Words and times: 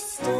crystal 0.00 0.39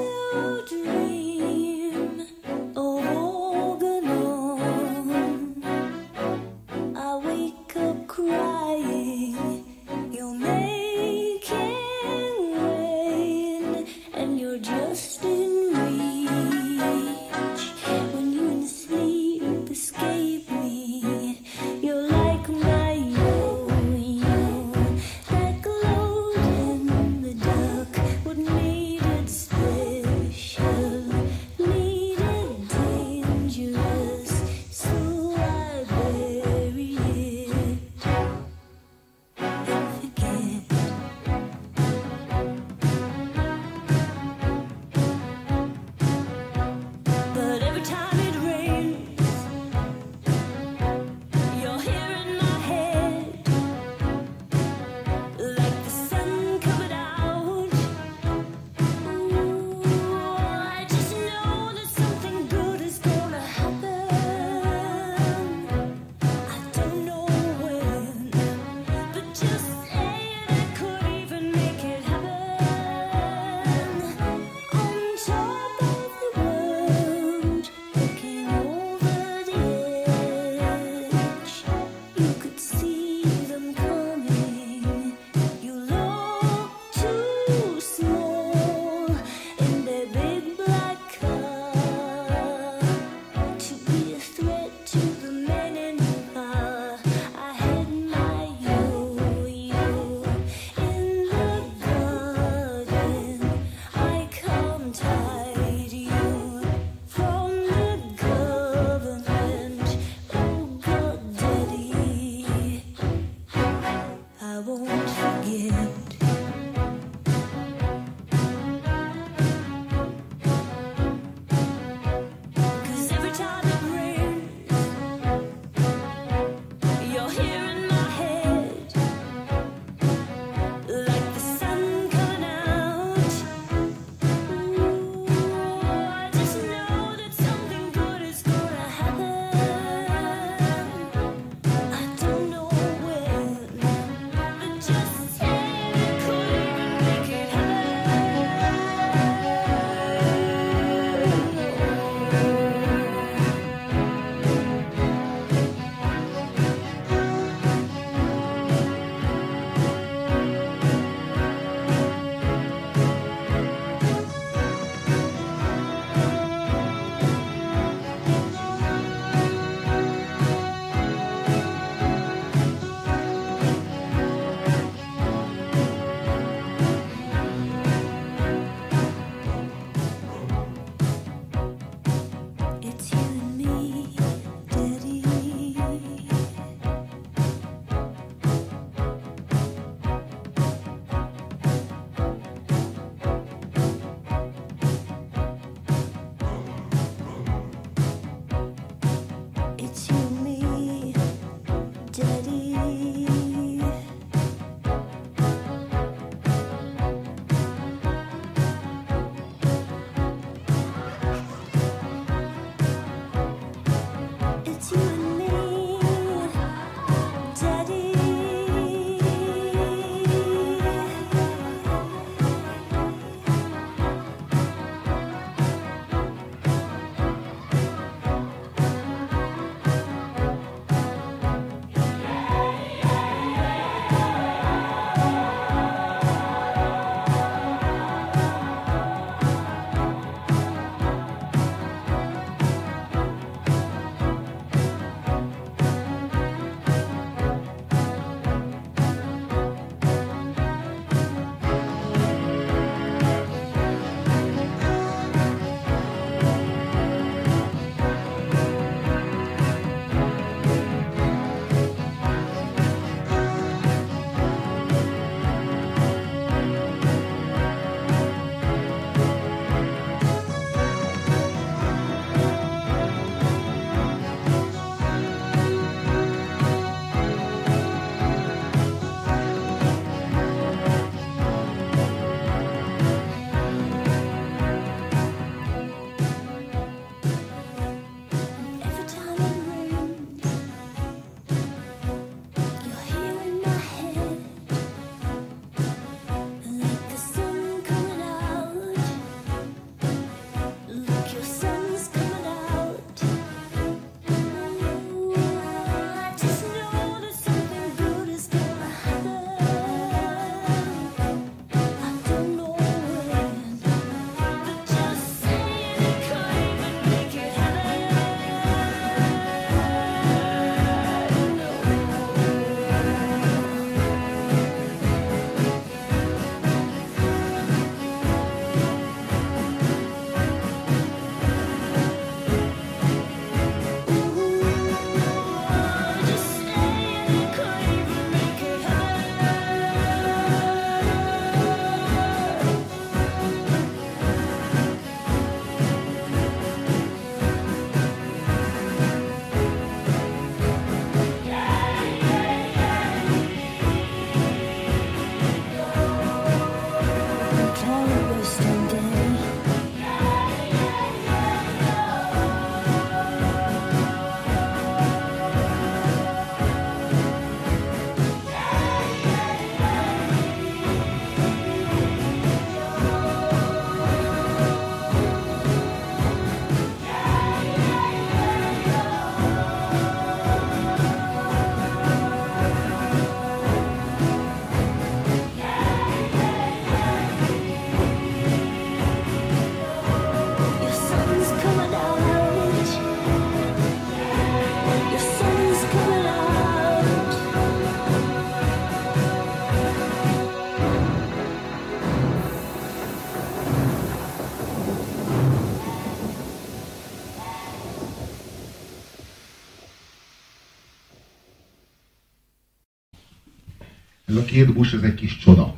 két 414.50 414.72
busz, 414.72 414.92
ez 414.92 415.02
egy 415.02 415.14
kis 415.14 415.36
csoda. 415.36 415.74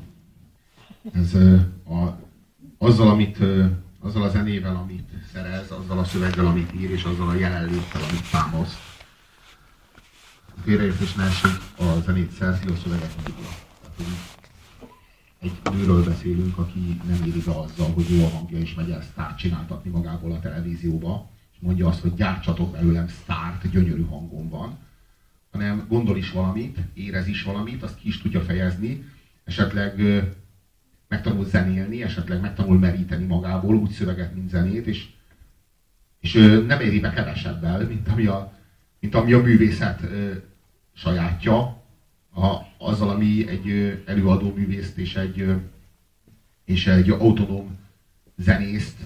Ez 1.12 1.34
a, 1.84 2.18
azzal, 2.78 3.08
amit, 3.08 3.38
azzal 4.00 4.22
a 4.22 4.28
zenével, 4.28 4.76
amit 4.76 5.08
szerez, 5.32 5.70
azzal 5.70 5.98
a 5.98 6.04
szöveggel, 6.04 6.46
amit 6.46 6.72
ír, 6.80 6.90
és 6.90 7.04
azzal 7.04 7.28
a 7.28 7.34
jelenléttel, 7.34 8.02
amit 8.02 8.30
támaszt. 8.30 8.76
Félreértés 10.64 11.14
ne 11.14 11.24
a 11.76 12.00
zenét 12.04 12.30
szerzi, 12.30 12.68
a 12.68 12.76
szöveget. 12.76 13.32
Egy 15.38 15.52
nőről 15.72 16.04
beszélünk, 16.04 16.58
aki 16.58 17.00
nem 17.08 17.22
éri 17.26 17.42
be 17.46 17.52
azzal, 17.52 17.92
hogy 17.92 18.18
jó 18.18 18.24
a 18.24 18.28
hangja, 18.28 18.58
és 18.58 18.74
megy 18.74 18.90
el 18.90 19.02
sztárt 19.02 19.38
csináltatni 19.38 19.90
magából 19.90 20.32
a 20.32 20.40
televízióba, 20.40 21.30
és 21.52 21.58
mondja 21.60 21.88
azt, 21.88 22.00
hogy 22.00 22.14
gyártsatok 22.14 22.72
belőlem 22.72 23.08
sztárt, 23.08 23.70
gyönyörű 23.70 24.04
hangom 24.04 24.48
van, 24.48 24.78
hanem 25.52 25.86
gondol 25.88 26.16
is 26.16 26.30
valamit, 26.30 26.78
érez 26.94 27.26
is 27.26 27.42
valamit, 27.42 27.82
azt 27.82 27.98
ki 27.98 28.08
is 28.08 28.20
tudja 28.20 28.40
fejezni, 28.40 29.04
esetleg 29.44 30.02
megtanul 31.08 31.44
zenélni, 31.44 32.02
esetleg 32.02 32.40
megtanul 32.40 32.78
meríteni 32.78 33.24
magából 33.24 33.74
úgy 33.74 33.90
szöveget, 33.90 34.34
mint 34.34 34.48
zenét, 34.48 34.86
és, 34.86 35.06
és 36.20 36.32
nem 36.66 36.80
éri 36.80 37.00
be 37.00 37.10
kevesebbel, 37.10 37.86
mint 37.86 38.08
ami 38.08 38.26
a, 38.26 38.52
mint 39.00 39.14
ami 39.14 39.32
a 39.32 39.42
művészet 39.42 40.00
sajátja, 40.92 41.82
a, 42.34 42.56
azzal, 42.78 43.10
ami 43.10 43.48
egy 43.48 44.00
előadó 44.06 44.52
művészt 44.54 44.98
és 44.98 45.16
egy, 45.16 45.54
és 46.64 46.86
egy 46.86 47.10
autonóm 47.10 47.78
zenészt, 48.36 48.96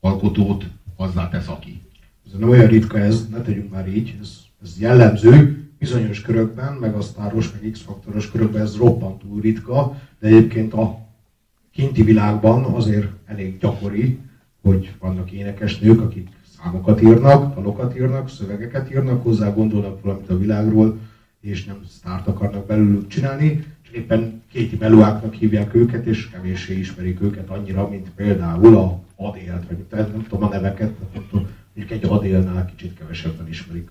alkotót 0.00 0.64
azzá 0.96 1.28
tesz 1.28 1.48
aki. 1.48 1.82
Ez 2.26 2.42
olyan 2.42 2.66
ritka 2.66 2.98
ez, 2.98 3.28
ne 3.28 3.42
tegyünk 3.42 3.70
már 3.70 3.88
így, 3.88 4.16
ez, 4.20 4.36
ez 4.62 4.80
jellemző, 4.80 5.63
bizonyos 5.84 6.20
körökben, 6.20 6.72
meg 6.72 6.94
a 6.94 7.00
sztáros, 7.00 7.52
meg 7.52 7.70
X-faktoros 7.70 8.30
körökben 8.30 8.62
ez 8.62 8.76
roppantúl 8.76 9.40
ritka, 9.40 10.00
de 10.20 10.26
egyébként 10.26 10.72
a 10.72 10.98
kinti 11.72 12.02
világban 12.02 12.64
azért 12.64 13.06
elég 13.26 13.58
gyakori, 13.58 14.18
hogy 14.62 14.94
vannak 14.98 15.30
énekesnők, 15.30 16.00
akik 16.00 16.28
számokat 16.58 17.02
írnak, 17.02 17.54
dalokat 17.54 17.96
írnak, 17.96 18.30
szövegeket 18.30 18.90
írnak, 18.90 19.22
hozzá 19.22 19.54
gondolnak 19.54 20.02
valamit 20.02 20.30
a 20.30 20.38
világról, 20.38 20.98
és 21.40 21.64
nem 21.64 21.80
sztárt 21.88 22.26
akarnak 22.26 22.66
belőlük 22.66 23.08
csinálni, 23.08 23.64
csak 23.82 23.94
éppen 23.94 24.42
kéti 24.52 24.76
melóáknak 24.80 25.34
hívják 25.34 25.74
őket, 25.74 26.06
és 26.06 26.30
kevéssé 26.30 26.78
ismerik 26.78 27.20
őket 27.20 27.50
annyira, 27.50 27.88
mint 27.88 28.10
például 28.10 28.76
a 28.76 29.02
Adélt, 29.16 29.66
vagy 29.66 29.84
nem 29.90 30.26
tudom 30.28 30.44
a 30.44 30.48
neveket, 30.48 30.92
nem 31.14 31.26
tudom, 31.30 31.46
mondjuk 31.74 32.02
egy 32.02 32.10
Adélnál 32.10 32.64
kicsit 32.64 32.98
kevesebben 32.98 33.48
ismerik. 33.48 33.88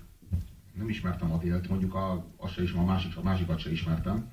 Nem 0.78 0.88
ismertem 0.88 1.32
Adélt, 1.32 1.68
mondjuk 1.68 1.94
a, 1.94 2.26
azt 2.36 2.58
is, 2.58 2.72
a, 2.72 2.84
másik, 2.84 3.16
a 3.16 3.22
másikat 3.22 3.58
se 3.58 3.70
ismertem, 3.70 4.28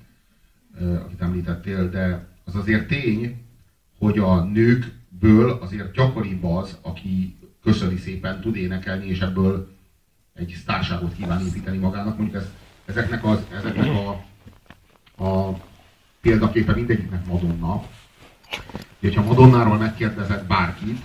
akit 1.04 1.20
említettél, 1.20 1.90
de 1.90 2.28
az 2.44 2.54
azért 2.54 2.86
tény, 2.86 3.42
hogy 3.98 4.18
a 4.18 4.44
nőkből 4.44 5.50
azért 5.50 5.92
gyakoribb 5.92 6.44
az, 6.44 6.78
aki 6.82 7.36
köszöni 7.62 7.96
szépen, 7.96 8.40
tud 8.40 8.56
énekelni, 8.56 9.06
és 9.06 9.20
ebből 9.20 9.76
egy 10.34 10.54
sztárságot 10.58 11.14
kíván 11.14 11.46
építeni 11.46 11.78
magának. 11.78 12.16
Mondjuk 12.16 12.42
ez, 12.42 12.50
ezeknek, 12.84 13.24
az, 13.24 13.46
ezeknek 13.52 13.86
a, 13.86 14.10
a 15.24 15.60
példaképe 16.20 16.74
mindegyiknek 16.74 17.26
Madonna. 17.26 17.84
Hogyha 19.00 19.22
Madonnáról 19.22 19.76
megkérdezett 19.76 20.46
bárkit, 20.46 21.00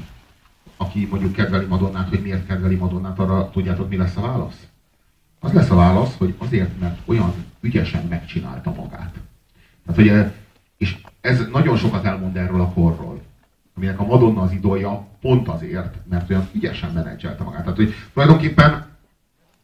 aki 0.78 1.06
mondjuk 1.06 1.34
kedveli 1.34 1.66
Madonnát, 1.66 2.10
hogy 2.10 2.22
miért 2.22 2.46
kedveli 2.46 2.76
Madonnát, 2.76 3.20
arra 3.20 3.50
tudjátok, 3.50 3.90
mi 3.90 3.98
lesz 3.98 4.16
a 4.16 4.22
válasz? 4.22 4.68
Az 5.40 5.54
lesz 5.54 5.70
a 5.70 5.76
válasz, 5.76 6.18
hogy 6.18 6.36
azért, 6.38 6.80
mert 6.80 7.00
olyan 7.06 7.34
ügyesen 7.62 8.06
megcsinálta 8.06 8.70
magát. 8.70 9.14
Tehát, 9.86 9.96
hogy 9.96 10.32
és 10.78 10.98
ez 11.22 11.48
nagyon 11.52 11.78
sokat 11.78 12.06
elmond 12.06 12.38
erről 12.38 12.62
a 12.62 12.70
korról, 12.70 13.22
aminek 13.76 14.00
a 14.00 14.06
Madonna 14.06 14.42
az 14.42 14.52
idolja 14.52 15.08
pont 15.22 15.48
azért, 15.48 15.96
mert 16.10 16.30
olyan 16.30 16.50
ügyesen 16.54 16.92
menedzselte 16.92 17.44
magát. 17.44 17.62
Tehát, 17.62 17.78
hogy 17.78 17.94
tulajdonképpen 18.14 18.86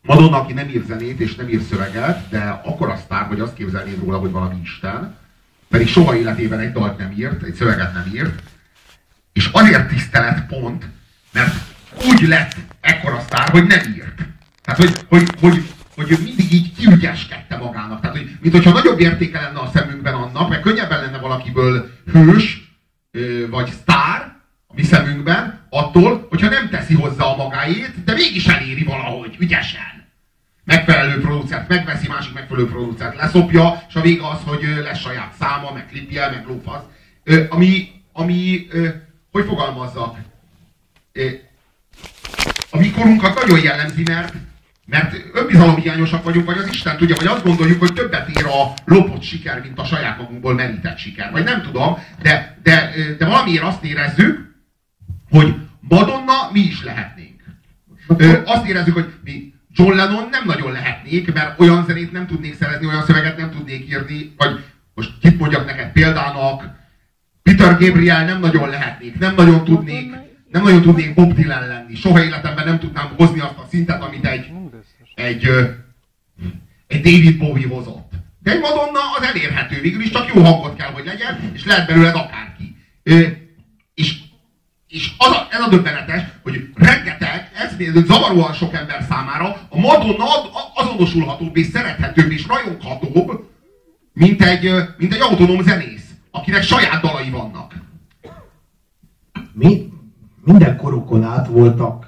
Madonna, 0.02 0.42
aki 0.42 0.54
nem 0.54 0.70
ír 0.70 0.84
zenét 0.88 1.20
és 1.20 1.36
nem 1.36 1.50
ír 1.50 1.62
szöveget, 1.62 2.30
de 2.30 2.62
akkor 2.64 2.90
a 2.90 2.98
sztár, 2.98 3.28
hogy 3.28 3.40
azt 3.40 3.54
képzelnéd 3.54 4.00
róla, 4.00 4.18
hogy 4.18 4.32
valami 4.32 4.60
Isten, 4.62 5.16
pedig 5.70 5.88
soha 5.88 6.16
életében 6.16 6.60
egy 6.60 6.72
dalt 6.72 6.98
nem 6.98 7.12
írt, 7.12 7.44
egy 7.44 7.54
szöveget 7.54 7.94
nem 7.94 8.12
írt, 8.14 8.42
és 9.34 9.50
azért 9.52 9.88
tisztelet 9.88 10.46
pont, 10.46 10.88
mert 11.32 11.54
úgy 12.12 12.22
lett 12.22 12.56
ekkora 12.82 13.20
sztár, 13.20 13.50
hogy 13.50 13.68
nem 13.68 13.94
írt. 13.96 14.33
Tehát, 14.64 14.80
hogy, 14.80 15.06
hogy, 15.10 15.30
hogy 15.40 15.64
hogy 15.96 16.12
ő 16.12 16.18
mindig 16.24 16.54
így 16.54 16.74
kiügyeskedte 16.76 17.58
magának. 17.58 18.02
Tehát, 18.02 18.18
hogy, 18.18 18.32
mint 18.42 18.54
hogyha 18.54 18.72
nagyobb 18.72 19.00
értéke 19.00 19.42
lenne 19.42 19.60
a 19.60 19.72
szemünkben 19.74 20.14
annak, 20.14 20.50
meg 20.50 20.60
könnyebben 20.60 21.02
lenne 21.02 21.18
valakiből 21.18 21.90
hős, 22.12 22.72
vagy 23.50 23.70
sztár 23.72 24.36
a 24.68 24.74
mi 24.76 24.84
szemünkben, 24.84 25.68
attól, 25.70 26.28
hogyha 26.30 26.50
nem 26.50 26.70
teszi 26.70 26.94
hozzá 26.94 27.24
a 27.24 27.36
magáét, 27.36 28.04
de 28.04 28.14
mégis 28.14 28.48
eléri 28.48 28.84
valahogy, 28.84 29.36
ügyesen. 29.40 30.12
Megfelelő 30.64 31.22
producert 31.22 31.68
megveszi, 31.68 32.08
másik 32.08 32.34
megfelelő 32.34 32.68
producert 32.68 33.16
leszopja, 33.16 33.84
és 33.90 33.96
a 33.96 34.02
vége 34.02 34.28
az, 34.28 34.40
hogy 34.46 34.64
lesz 34.84 35.00
saját 35.00 35.34
száma, 35.40 35.72
meg 35.72 35.88
klipje, 35.88 36.30
meg 36.30 36.46
lófasz. 36.48 36.84
Ami, 37.50 37.92
ami, 38.14 38.68
hogy 39.32 39.46
fogalmazzak, 39.46 40.18
a 42.70 42.78
mi 42.78 42.92
korunkat 42.92 43.42
nagyon 43.42 43.64
jellemzi, 43.64 44.04
mert 44.04 44.34
mert 44.94 45.16
önbizalomhiányosak 45.34 46.24
vagyunk, 46.24 46.46
vagy 46.46 46.58
az 46.58 46.68
Isten 46.68 46.98
tudja, 46.98 47.16
vagy 47.16 47.28
azt 47.28 47.44
gondoljuk, 47.44 47.80
hogy 47.80 47.94
többet 47.94 48.30
ér 48.30 48.46
a 48.46 48.74
lopott 48.86 49.22
siker, 49.22 49.62
mint 49.62 49.80
a 49.80 49.86
saját 49.86 50.18
magunkból 50.18 50.54
merített 50.54 50.98
siker. 50.98 51.32
Vagy 51.32 51.44
nem 51.44 51.62
tudom, 51.62 51.98
de, 52.22 52.58
de, 52.64 52.92
de 53.18 53.26
valamiért 53.26 53.64
azt 53.64 53.84
érezzük, 53.84 54.56
hogy 55.30 55.56
Madonna 55.80 56.50
mi 56.52 56.60
is 56.60 56.84
lehetnénk. 56.84 57.42
Ö, 58.18 58.42
azt 58.46 58.68
érezzük, 58.68 58.94
hogy 58.94 59.14
mi 59.24 59.54
John 59.72 59.96
Lennon 59.96 60.28
nem 60.32 60.44
nagyon 60.46 60.72
lehetnék, 60.72 61.34
mert 61.34 61.60
olyan 61.60 61.86
zenét 61.86 62.12
nem 62.12 62.28
tudnék 62.28 62.56
szerezni, 62.56 62.88
olyan 62.88 63.06
szöveget 63.06 63.38
nem 63.38 63.52
tudnék 63.52 63.90
írni, 63.90 64.34
vagy 64.38 64.64
most 64.94 65.12
kit 65.22 65.40
mondjak 65.40 65.66
neked 65.66 65.92
példának, 65.92 66.64
Peter 67.44 67.78
Gabriel 67.78 68.26
nem 68.26 68.40
nagyon 68.40 68.70
lehetnék, 68.70 69.20
nem 69.20 69.36
nagyon 69.36 69.64
tudnék, 69.64 70.12
nem 70.52 70.64
nagyon 70.64 70.82
tudnék 70.82 71.14
Bob 71.14 71.34
Dylan 71.34 71.68
lenni. 71.68 71.96
Soha 71.96 72.24
életemben 72.24 72.66
nem 72.66 72.80
tudnám 72.80 73.10
hozni 73.18 73.40
azt 73.40 73.58
a 73.58 73.66
szintet, 73.70 74.02
amit 74.02 74.26
egy 74.26 74.52
egy, 75.24 75.48
egy 76.88 77.02
David 77.02 77.38
Bowie 77.38 77.68
hozott. 77.68 78.12
De 78.40 78.52
egy 78.52 78.60
Madonna 78.60 79.00
az 79.18 79.24
elérhető, 79.24 79.82
végül 79.82 80.02
is 80.02 80.10
csak 80.10 80.34
jó 80.34 80.42
hangot 80.42 80.76
kell, 80.76 80.92
hogy 80.92 81.06
legyen, 81.06 81.52
és 81.54 81.66
lehet 81.66 81.88
belőled 81.88 82.16
akárki. 82.16 82.76
És, 83.94 84.18
és 84.88 85.12
az 85.18 85.32
a, 85.32 85.48
ez 85.52 85.60
a 85.60 85.70
döbbenetes, 85.70 86.22
hogy 86.44 86.70
rengeteg, 86.76 87.52
ez 87.56 87.76
zavaróan 88.06 88.54
sok 88.54 88.74
ember 88.74 89.06
számára 89.10 89.68
a 89.70 89.80
Madonna 89.80 90.26
azonosulhatóbb 90.76 91.58
és 91.58 91.68
szerethetőbb 91.68 92.32
és 92.32 92.48
rajonghatóbb, 92.48 93.50
mint 94.14 94.42
egy, 94.42 94.72
mint 94.98 95.14
egy 95.14 95.22
autonóm 95.22 95.62
zenész, 95.62 96.10
akinek 96.32 96.64
saját 96.64 97.02
dalai 97.02 97.30
vannak. 97.30 97.74
Mi? 99.54 99.92
Minden 100.46 100.78
korukon 100.78 101.24
át 101.24 101.48
voltak, 101.48 102.08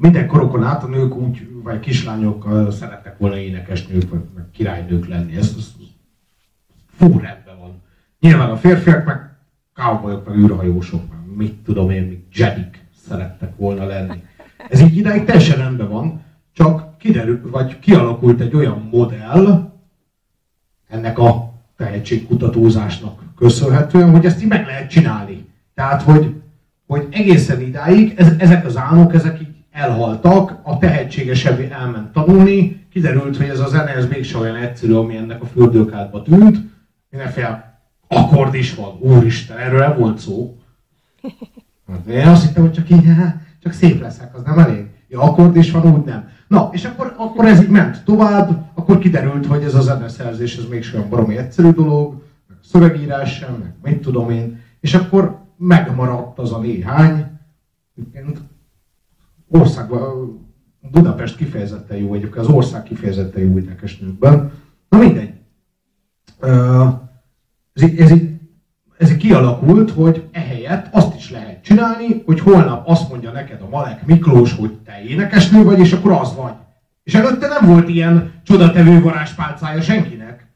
minden 0.00 0.26
korokon 0.26 0.64
át 0.64 0.82
a 0.82 0.86
nők 0.86 1.14
úgy 1.14 1.53
vagy 1.64 1.80
kislányok 1.80 2.68
szerettek 2.70 3.18
volna 3.18 3.36
énekesnők, 3.36 4.10
vagy, 4.10 4.20
királynők 4.52 5.06
lenni. 5.06 5.36
Ez, 5.36 5.54
ez 5.58 5.72
fú, 6.96 7.18
rendben 7.18 7.58
van. 7.58 7.82
Nyilván 8.20 8.50
a 8.50 8.56
férfiak, 8.56 9.04
meg 9.04 9.36
cowboyok, 9.74 10.26
meg 10.26 10.36
űrhajósok, 10.36 11.02
meg 11.10 11.36
mit 11.36 11.54
tudom 11.54 11.90
én, 11.90 12.02
még 12.02 12.22
Jedik 12.32 12.84
szerettek 13.08 13.56
volna 13.56 13.86
lenni. 13.86 14.22
Ez 14.68 14.80
így 14.80 14.96
idáig 14.96 15.24
teljesen 15.24 15.58
rendben 15.58 15.88
van, 15.88 16.22
csak 16.52 16.98
kiderül, 16.98 17.50
vagy 17.50 17.78
kialakult 17.78 18.40
egy 18.40 18.54
olyan 18.54 18.88
modell, 18.90 19.72
ennek 20.88 21.18
a 21.18 21.52
tehetségkutatózásnak 21.76 23.22
köszönhetően, 23.36 24.10
hogy 24.10 24.24
ezt 24.24 24.42
így 24.42 24.48
meg 24.48 24.66
lehet 24.66 24.90
csinálni. 24.90 25.48
Tehát, 25.74 26.02
hogy, 26.02 26.34
hogy 26.86 27.06
egészen 27.10 27.60
idáig 27.60 28.14
ez, 28.16 28.34
ezek 28.38 28.66
az 28.66 28.76
álmok, 28.76 29.14
ezek 29.14 29.40
elhaltak, 29.74 30.60
a 30.62 30.78
tehetségesebb 30.78 31.72
elment 31.72 32.12
tanulni, 32.12 32.86
kiderült, 32.90 33.36
hogy 33.36 33.48
ez 33.48 33.60
a 33.60 33.68
zene 33.68 33.94
ez 33.94 34.08
mégsem 34.08 34.40
olyan 34.40 34.56
egyszerű, 34.56 34.92
ami 34.92 35.16
ennek 35.16 35.42
a 35.42 35.46
fürdőkádba 35.46 36.22
tűnt, 36.22 36.58
mindenféle 37.10 37.80
akkord 38.08 38.54
is 38.54 38.74
van, 38.74 38.98
úristen, 39.00 39.58
erről 39.58 39.78
nem 39.78 39.98
volt 39.98 40.18
szó. 40.18 40.58
Hát 41.88 42.06
én 42.06 42.26
azt 42.26 42.46
hittem, 42.46 42.62
hogy 42.62 42.72
csak 42.72 42.90
így, 42.90 43.04
csak 43.62 43.72
szép 43.72 44.00
leszek, 44.00 44.34
az 44.34 44.42
nem 44.42 44.58
elég. 44.58 44.86
Ja, 45.08 45.20
akkord 45.20 45.56
is 45.56 45.70
van, 45.70 45.94
úgy 45.94 46.04
nem. 46.04 46.28
Na, 46.48 46.68
és 46.72 46.84
akkor, 46.84 47.14
akkor 47.16 47.44
ez 47.44 47.62
így 47.62 47.68
ment 47.68 48.04
tovább, 48.04 48.70
akkor 48.74 48.98
kiderült, 48.98 49.46
hogy 49.46 49.62
ez 49.62 49.74
a 49.74 49.80
zeneszerzés, 49.80 50.56
ez 50.56 50.64
mégsem 50.70 50.98
olyan 50.98 51.10
baromi 51.10 51.36
egyszerű 51.36 51.70
dolog, 51.70 52.22
meg 52.48 52.56
szövegírás 52.64 53.34
sem, 53.34 53.54
meg 53.62 53.92
mit 53.92 54.02
tudom 54.02 54.30
én, 54.30 54.60
és 54.80 54.94
akkor 54.94 55.38
megmaradt 55.56 56.38
az 56.38 56.52
a 56.52 56.58
néhány, 56.58 57.26
országban, 59.58 60.38
Budapest 60.90 61.36
kifejezetten 61.36 61.96
jó, 61.96 62.14
egyébként 62.14 62.46
az 62.46 62.52
ország 62.54 62.82
kifejezetten 62.82 63.42
jó 63.42 63.58
énekesnőkben. 63.58 64.52
Na 64.88 64.98
mindegy. 64.98 65.32
Ez, 67.72 67.82
így- 67.82 67.98
ez, 68.00 68.12
ez 68.98 69.16
kialakult, 69.16 69.90
hogy 69.90 70.28
ehelyett 70.32 70.88
azt 70.94 71.16
is 71.16 71.30
lehet 71.30 71.62
csinálni, 71.64 72.22
hogy 72.26 72.40
holnap 72.40 72.88
azt 72.88 73.08
mondja 73.08 73.30
neked 73.30 73.60
a 73.62 73.68
Malek 73.68 74.06
Miklós, 74.06 74.52
hogy 74.52 74.78
te 74.78 75.02
énekesnő 75.08 75.64
vagy, 75.64 75.78
és 75.78 75.92
akkor 75.92 76.12
az 76.12 76.34
vagy. 76.36 76.54
És 77.02 77.14
előtte 77.14 77.46
nem 77.48 77.66
volt 77.66 77.88
ilyen 77.88 78.32
csodatevő 78.44 79.00
varázspálcája 79.02 79.80
senkinek. 79.80 80.46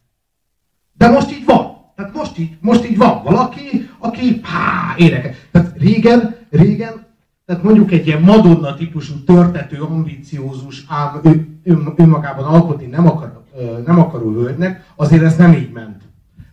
De 0.92 1.08
most 1.08 1.30
így 1.32 1.44
van. 1.44 1.76
Tehát 1.96 2.14
most 2.14 2.38
így, 2.38 2.56
most 2.60 2.84
így 2.90 2.96
van 2.96 3.22
valaki, 3.22 3.88
aki 3.98 4.40
há, 4.42 4.94
énekel. 4.96 5.32
Tehát 5.50 5.72
régen, 5.78 6.36
régen, 6.50 7.06
tehát 7.48 7.62
mondjuk 7.62 7.92
egy 7.92 8.06
ilyen 8.06 8.20
Madonna 8.20 8.74
típusú 8.74 9.14
törtető, 9.24 9.80
ambiciózus, 9.80 10.84
ám 10.88 11.20
ő, 11.22 11.46
ön, 11.64 11.92
önmagában 11.96 12.44
alkotni 12.44 12.86
nem, 12.86 13.06
akar, 13.06 13.42
nem 13.86 13.98
akaró 13.98 14.32
hölgynek, 14.32 14.84
azért 14.96 15.22
ez 15.22 15.36
nem 15.36 15.52
így 15.52 15.70
ment. 15.72 16.02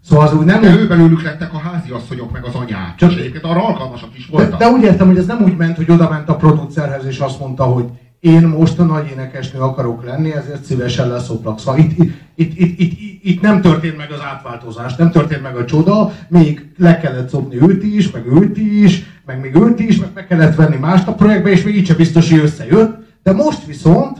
Szóval 0.01 0.27
az 0.27 0.33
úgy 0.33 0.45
nem 0.45 0.61
De 0.61 0.75
ő 0.75 0.87
belőlük 0.87 1.21
lettek 1.21 1.53
a 1.53 1.57
háziasszonyok, 1.57 2.31
meg 2.31 2.43
az 2.45 2.55
anyák. 2.55 2.95
Csak- 2.95 3.11
és 3.11 3.17
egyébként 3.17 3.43
arra 3.43 3.65
alkalmasak 3.65 4.17
is 4.17 4.29
de, 4.29 4.37
voltak. 4.37 4.59
de 4.59 4.67
úgy 4.67 4.83
értem, 4.83 5.07
hogy 5.07 5.17
ez 5.17 5.25
nem 5.25 5.43
úgy 5.43 5.57
ment, 5.57 5.75
hogy 5.75 5.91
oda 5.91 6.09
ment 6.09 6.29
a 6.29 6.35
producerhez 6.35 7.05
és 7.05 7.19
azt 7.19 7.39
mondta, 7.39 7.63
hogy 7.63 7.85
én 8.19 8.47
most 8.47 8.79
a 8.79 8.83
nagy 8.83 9.09
énekesnő 9.11 9.59
akarok 9.59 10.03
lenni, 10.05 10.33
ezért 10.33 10.63
szívesen 10.63 11.07
leszoplak. 11.07 11.59
Szóval 11.59 11.79
itt, 11.79 11.97
itt, 11.97 12.11
itt, 12.35 12.57
itt, 12.57 12.79
itt, 12.79 12.99
itt, 12.99 13.23
itt 13.23 13.41
nem 13.41 13.61
történt 13.61 13.97
meg 13.97 14.11
az 14.11 14.21
átváltozás, 14.21 14.95
nem 14.95 15.11
történt 15.11 15.41
meg 15.41 15.55
a 15.55 15.65
csoda, 15.65 16.11
még 16.27 16.71
le 16.77 16.97
kellett 16.97 17.29
szopni 17.29 17.61
őt 17.61 17.83
is, 17.83 18.11
meg 18.11 18.25
őt 18.25 18.57
is, 18.57 19.03
meg 19.25 19.39
még 19.39 19.55
őt 19.55 19.79
is, 19.79 19.99
meg 19.99 20.09
meg 20.13 20.27
kellett 20.27 20.55
venni 20.55 20.75
mást 20.75 21.07
a 21.07 21.13
projektbe, 21.13 21.49
és 21.49 21.63
még 21.63 21.75
így 21.75 21.85
sem 21.85 21.95
biztos, 21.95 22.29
hogy 22.29 22.39
összejött. 22.39 22.97
De 23.23 23.33
most 23.33 23.65
viszont 23.65 24.17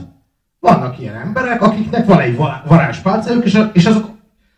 vannak 0.60 1.00
ilyen 1.00 1.14
emberek, 1.14 1.62
akiknek 1.62 2.06
van 2.06 2.20
egy 2.20 2.36
va- 2.36 2.62
varázspálcájuk, 2.68 3.44
és, 3.44 3.58
és 3.72 3.86
azok, 3.86 4.10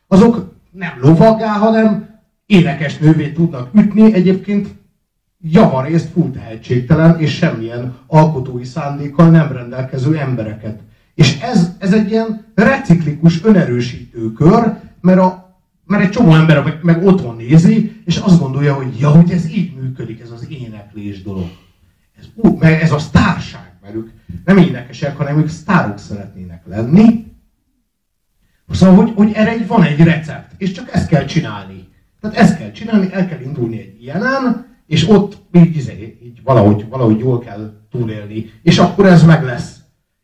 azok 0.07 0.55
nem 0.71 0.93
lovaggá, 1.01 1.53
hanem 1.53 2.09
énekesnővé 2.47 3.33
tudnak 3.33 3.69
ütni. 3.75 4.15
Egyébként 4.15 4.69
javarészt 5.41 6.09
full 6.13 6.31
tehetségtelen 6.31 7.19
és 7.19 7.35
semmilyen 7.35 7.97
alkotói 8.07 8.65
szándékkal 8.65 9.31
nem 9.31 9.53
rendelkező 9.53 10.17
embereket. 10.17 10.81
És 11.15 11.41
ez, 11.41 11.71
ez 11.79 11.93
egy 11.93 12.11
ilyen 12.11 12.45
reciklikus, 12.55 13.45
önerősítő 13.45 14.33
kör, 14.33 14.77
mert, 15.01 15.19
a, 15.19 15.48
mert 15.89 16.03
egy 16.03 16.11
csomó 16.11 16.35
ember 16.35 16.63
meg, 16.63 16.79
meg 16.83 17.07
otthon 17.07 17.37
nézi, 17.37 18.03
és 18.05 18.17
azt 18.17 18.41
gondolja, 18.41 18.75
hogy 18.75 19.01
ja, 19.01 19.09
hogy 19.09 19.31
ez 19.31 19.49
így 19.51 19.75
működik, 19.75 20.21
ez 20.21 20.31
az 20.31 20.47
éneklés 20.49 21.23
dolog. 21.23 21.51
Ez, 22.19 22.25
ú, 22.35 22.57
meg 22.57 22.83
ez 22.83 22.93
a 22.93 22.99
sztárság, 22.99 23.79
mert 23.83 23.95
ők 23.95 24.09
nem 24.45 24.57
énekesek, 24.57 25.17
hanem 25.17 25.39
ők 25.39 25.49
sztárok 25.49 25.99
szeretnének 25.99 26.63
lenni. 26.67 27.27
Szóval, 28.71 29.05
hogy, 29.05 29.13
hogy 29.15 29.33
erre 29.35 29.57
így 29.57 29.67
van 29.67 29.83
egy 29.83 30.01
recept, 30.01 30.53
és 30.57 30.73
csak 30.73 30.93
ezt 30.93 31.09
kell 31.09 31.25
csinálni. 31.25 31.89
Tehát 32.21 32.37
ezt 32.37 32.59
kell 32.59 32.71
csinálni, 32.71 33.09
el 33.13 33.29
kell 33.29 33.41
indulni 33.41 33.79
egy 33.79 34.03
ilyenen, 34.03 34.67
és 34.87 35.09
ott 35.09 35.39
így, 35.53 35.77
izé, 35.77 36.19
így 36.23 36.43
valahogy, 36.43 36.89
valahogy 36.89 37.19
jól 37.19 37.39
kell 37.39 37.73
túlélni. 37.91 38.53
És 38.63 38.79
akkor 38.79 39.07
ez 39.07 39.25
meg 39.25 39.45
lesz. 39.45 39.77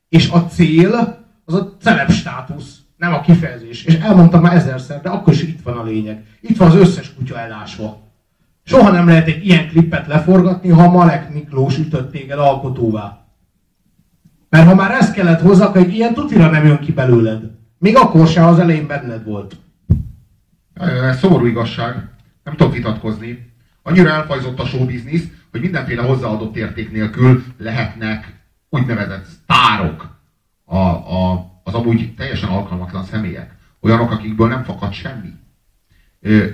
És 0.08 0.28
a 0.28 0.46
cél 0.46 1.22
az 1.44 1.54
a 1.54 1.76
celeb 1.80 2.10
státusz, 2.10 2.83
nem 3.04 3.14
a 3.14 3.20
kifejezés. 3.20 3.84
És 3.84 3.94
elmondtam 3.94 4.40
már 4.40 4.56
ezerszer, 4.56 5.00
de 5.00 5.08
akkor 5.08 5.32
is 5.32 5.42
itt 5.42 5.62
van 5.62 5.76
a 5.76 5.82
lényeg. 5.82 6.24
Itt 6.40 6.56
van 6.56 6.68
az 6.68 6.74
összes 6.74 7.14
kutya 7.14 7.38
elásva. 7.38 8.02
Soha 8.64 8.90
nem 8.90 9.06
lehet 9.06 9.26
egy 9.26 9.46
ilyen 9.46 9.68
klippet 9.68 10.06
leforgatni, 10.06 10.68
ha 10.68 10.90
Malek 10.90 11.32
Miklós 11.32 11.78
ütött 11.78 12.10
téged 12.12 12.38
alkotóvá. 12.38 13.26
Mert 14.48 14.66
ha 14.66 14.74
már 14.74 14.90
ezt 14.90 15.12
kellett 15.12 15.40
hozzá, 15.40 15.64
akkor 15.64 15.80
egy 15.80 15.94
ilyen 15.94 16.14
tutira 16.14 16.50
nem 16.50 16.66
jön 16.66 16.78
ki 16.78 16.92
belőled. 16.92 17.50
Még 17.78 17.96
akkor 17.96 18.26
se, 18.26 18.40
ha 18.40 18.48
az 18.48 18.58
elején 18.58 18.86
benned 18.86 19.24
volt. 19.24 19.56
Ez 20.80 21.18
szomorú 21.18 21.46
igazság. 21.46 22.08
Nem 22.44 22.56
tudok 22.56 22.74
vitatkozni. 22.74 23.52
Annyira 23.82 24.10
elfajzott 24.10 24.58
a 24.58 24.66
showbiznisz, 24.66 25.28
hogy 25.50 25.60
mindenféle 25.60 26.02
hozzáadott 26.02 26.56
érték 26.56 26.92
nélkül 26.92 27.44
lehetnek 27.58 28.42
úgynevezett 28.68 29.24
sztárok 29.24 30.08
a, 30.64 30.78
a, 30.78 31.53
az 31.64 31.74
amúgy 31.74 32.14
teljesen 32.14 32.48
alkalmatlan 32.48 33.04
személyek. 33.04 33.54
Olyanok, 33.80 34.10
akikből 34.10 34.48
nem 34.48 34.64
fakad 34.64 34.92
semmi. 34.92 35.32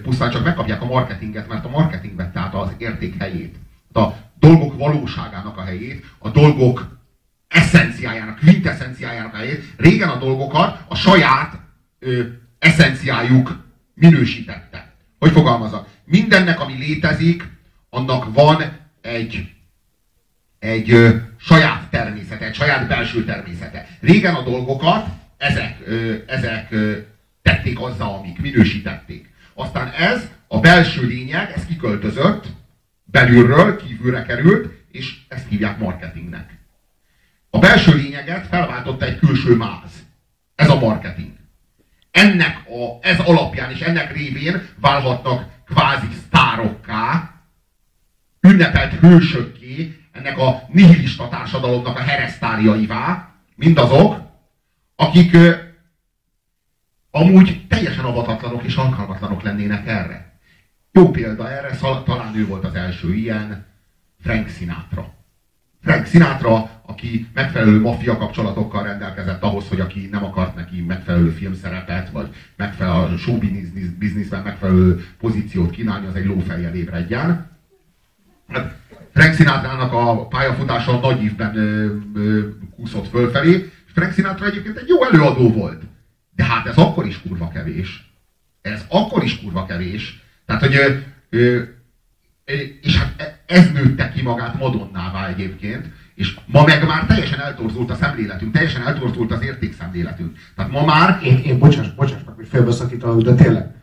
Pusztán 0.02 0.30
csak 0.30 0.44
megkapják 0.44 0.82
a 0.82 0.86
marketinget, 0.86 1.48
mert 1.48 1.64
a 1.64 1.68
marketing 1.68 2.16
vette 2.16 2.40
át 2.40 2.54
az 2.54 2.74
érték 2.78 3.18
helyét. 3.18 3.56
A 3.92 4.06
dolgok 4.38 4.78
valóságának 4.78 5.56
a 5.56 5.62
helyét, 5.62 6.04
a 6.18 6.28
dolgok 6.30 6.98
eszenciájának, 7.48 8.38
quintessenciájának 8.38 9.34
a 9.34 9.36
helyét. 9.36 9.64
Régen 9.76 10.08
a 10.08 10.18
dolgokat 10.18 10.84
a 10.88 10.94
saját 10.94 11.60
ö, 11.98 12.22
eszenciájuk 12.58 13.64
minősítette. 13.94 14.92
Hogy 15.18 15.30
fogalmazok? 15.30 15.86
Mindennek, 16.04 16.60
ami 16.60 16.76
létezik, 16.78 17.48
annak 17.90 18.34
van 18.34 18.62
egy, 19.00 19.54
egy 20.60 20.90
ö, 20.90 21.16
saját 21.38 21.90
természete, 21.90 22.44
egy 22.44 22.54
saját 22.54 22.88
belső 22.88 23.24
természete. 23.24 23.86
Régen 24.00 24.34
a 24.34 24.42
dolgokat 24.42 25.06
ezek, 25.36 25.76
ö, 25.84 26.14
ezek 26.26 26.70
ö, 26.70 26.96
tették 27.42 27.80
azzal, 27.80 28.14
amik 28.14 28.40
minősítették. 28.40 29.28
Aztán 29.54 29.88
ez, 29.88 30.30
a 30.48 30.60
belső 30.60 31.06
lényeg, 31.06 31.52
ez 31.56 31.66
kiköltözött, 31.66 32.46
belülről, 33.04 33.76
kívülre 33.76 34.22
került, 34.22 34.72
és 34.92 35.16
ezt 35.28 35.48
hívják 35.48 35.78
marketingnek. 35.78 36.58
A 37.50 37.58
belső 37.58 37.94
lényeget 37.94 38.46
felváltotta 38.46 39.04
egy 39.04 39.18
külső 39.18 39.56
máz. 39.56 39.90
Ez 40.54 40.68
a 40.68 40.78
marketing. 40.78 41.32
Ennek 42.10 42.56
a, 42.56 43.06
ez 43.06 43.18
alapján 43.18 43.70
és 43.70 43.80
ennek 43.80 44.12
révén 44.12 44.62
válhatnak 44.80 45.48
kvázi 45.66 46.08
sztárokká, 46.26 47.34
ünnepelt 48.40 48.92
hősökké, 48.92 49.59
ennek 50.20 50.38
a 50.38 50.62
nihilista 50.68 51.28
társadalomnak 51.28 51.96
a 51.96 52.02
heresztáriaivá, 52.02 53.32
mindazok, 53.56 54.16
akik 54.96 55.34
ö, 55.34 55.52
amúgy 57.10 57.66
teljesen 57.68 58.04
avatatlanok 58.04 58.62
és 58.62 58.74
alkalmatlanok 58.74 59.42
lennének 59.42 59.86
erre. 59.86 60.38
Jó 60.92 61.10
példa 61.10 61.50
erre, 61.50 61.74
szal- 61.74 62.04
talán 62.04 62.36
ő 62.36 62.46
volt 62.46 62.64
az 62.64 62.74
első 62.74 63.14
ilyen, 63.14 63.66
Frank 64.22 64.48
Sinatra. 64.48 65.14
Frank 65.82 66.06
Sinatra, 66.06 66.70
aki 66.86 67.26
megfelelő 67.34 67.80
maffia 67.80 68.16
kapcsolatokkal 68.16 68.82
rendelkezett 68.82 69.42
ahhoz, 69.42 69.68
hogy 69.68 69.80
aki 69.80 70.08
nem 70.10 70.24
akart 70.24 70.54
neki 70.54 70.80
megfelelő 70.80 71.30
filmszerepet, 71.30 72.10
vagy 72.10 72.34
megfelelő 72.56 73.16
show 73.16 73.38
business- 73.38 73.98
businessben 73.98 74.42
megfelelő 74.42 75.04
pozíciót 75.18 75.70
kínálni, 75.70 76.06
az 76.06 76.14
egy 76.14 76.26
lófejjel 76.26 76.74
ébredjen. 76.74 77.50
Hát 78.48 78.79
Frank 79.12 79.34
Sinatrának 79.34 79.92
a 79.92 80.26
pályafutása 80.26 81.00
a 81.00 81.08
nagy 81.08 81.32
ö, 82.14 82.48
kúszott 82.76 83.08
fölfelé, 83.08 83.52
és 83.86 83.92
Frank 83.94 84.12
Sinatra 84.12 84.46
egyébként 84.46 84.76
egy 84.76 84.88
jó 84.88 85.04
előadó 85.04 85.52
volt. 85.52 85.82
De 86.36 86.44
hát 86.44 86.66
ez 86.66 86.76
akkor 86.76 87.06
is 87.06 87.20
kurva 87.20 87.48
kevés. 87.48 88.12
Ez 88.62 88.84
akkor 88.88 89.24
is 89.24 89.40
kurva 89.40 89.66
kevés. 89.66 90.22
Tehát, 90.46 90.62
hogy 90.62 90.74
ö, 90.74 90.94
ö, 91.30 91.60
és 92.80 92.96
hát 92.96 93.14
e- 93.16 93.40
ez 93.46 93.72
nőtte 93.72 94.08
ki 94.08 94.22
magát 94.22 94.58
Madonnává 94.58 95.28
egyébként, 95.28 95.86
és 96.14 96.36
ma 96.46 96.64
meg 96.64 96.86
már 96.86 97.06
teljesen 97.06 97.40
eltorzult 97.40 97.90
a 97.90 97.94
szemléletünk, 97.94 98.52
teljesen 98.52 98.86
eltorzult 98.86 99.32
az 99.32 99.42
értékszemléletünk. 99.42 100.38
Tehát 100.56 100.70
ma 100.70 100.84
már 100.84 101.20
Én, 101.22 101.38
én 101.38 101.58
bocsáss, 101.58 101.88
bocsáss 101.88 102.22
meg, 102.26 102.34
hogy 102.34 102.48
félbeszakítalak, 102.48 103.22
de 103.22 103.34
tényleg. 103.34 103.74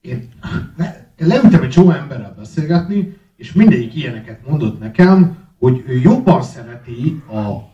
Én, 0.00 0.28
ne, 0.76 0.84
én 1.16 1.26
leültem 1.26 1.62
egy 1.62 1.70
csomó 1.70 1.90
emberrel 1.90 2.34
beszélgetni, 2.38 3.16
és 3.42 3.52
mindegyik 3.52 3.94
ilyeneket 3.94 4.48
mondott 4.48 4.78
nekem, 4.78 5.36
hogy 5.58 5.84
ő 5.86 6.00
jobban 6.00 6.42
szereti 6.42 7.22
a 7.28 7.70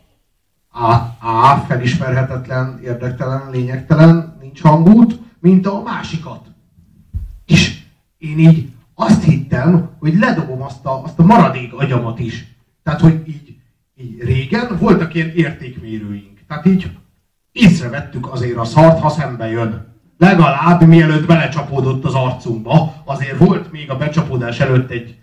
A, 0.71 0.93
A 1.21 1.65
felismerhetetlen, 1.67 2.81
érdektelen, 2.83 3.51
lényegtelen, 3.51 4.37
nincs 4.41 4.61
hangút, 4.61 5.21
mint 5.39 5.67
a 5.67 5.83
másikat. 5.83 6.47
És 7.47 7.81
én 8.19 8.39
így 8.39 8.69
azt 8.95 9.25
hittem, 9.25 9.91
hogy 9.99 10.19
ledobom 10.19 10.63
azt 10.63 10.85
a, 10.85 11.03
azt 11.05 11.19
a 11.19 11.25
maradék 11.25 11.73
agyamat 11.73 12.19
is. 12.19 12.55
Tehát, 12.83 13.01
hogy 13.01 13.23
így, 13.27 13.57
így 13.97 14.23
régen 14.23 14.77
voltak 14.79 15.15
ilyen 15.15 15.31
értékmérőink. 15.31 16.39
Tehát 16.47 16.67
így 16.67 16.91
észrevettük 17.53 18.33
azért 18.33 18.57
a 18.57 18.65
szart, 18.65 19.01
ha 19.01 19.09
szembe 19.09 19.51
jön. 19.51 19.87
Legalább 20.19 20.87
mielőtt 20.87 21.27
belecsapódott 21.27 22.05
az 22.05 22.15
arcunkba, 22.15 23.03
azért 23.05 23.39
volt 23.39 23.73
még 23.73 23.91
a 23.91 23.97
becsapódás 23.97 24.61
előtt 24.61 24.91
egy 24.91 25.19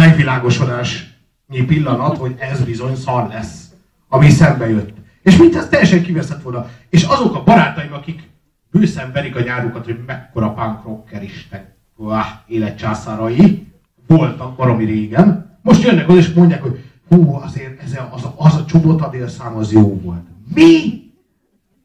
megvilágosodásnyi 0.00 1.64
pillanat, 1.66 2.16
hogy 2.16 2.34
ez 2.38 2.64
bizony 2.64 2.96
szar 2.96 3.28
lesz, 3.28 3.70
ami 4.08 4.30
szembe 4.30 4.68
jött. 4.68 4.92
És 5.22 5.36
mint 5.36 5.56
ez 5.56 5.68
teljesen 5.68 6.02
kiveszett 6.02 6.42
volna. 6.42 6.68
És 6.88 7.02
azok 7.02 7.34
a 7.34 7.42
barátaim, 7.42 7.92
akik 7.92 8.28
bőszen 8.70 9.12
verik 9.12 9.36
a 9.36 9.40
nyárukat, 9.40 9.84
hogy 9.84 9.98
mekkora 10.06 10.52
punk 10.52 10.84
rocker 10.84 11.22
isten, 11.22 11.74
Uah, 11.96 12.26
életcsászárai, 12.46 13.72
voltak 14.06 14.56
baromi 14.56 14.84
régen, 14.84 15.58
most 15.62 15.82
jönnek 15.82 16.08
oda 16.08 16.18
és 16.18 16.32
mondják, 16.32 16.62
hogy 16.62 16.84
hú, 17.08 17.34
azért 17.34 17.82
ez 17.82 17.92
a, 17.92 18.08
az, 18.12 18.24
a, 18.24 18.34
az 18.36 18.54
a 18.54 18.64
csobotadél 18.64 19.28
szám 19.28 19.56
az 19.56 19.72
jó 19.72 20.00
volt. 20.00 20.26
Mi? 20.54 21.02